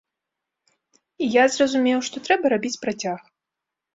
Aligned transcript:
І 1.25 1.27
я 1.33 1.43
зразумеў, 1.57 1.99
што 2.09 2.23
трэба 2.27 2.45
рабіць 2.53 2.75
працяг. 2.87 3.19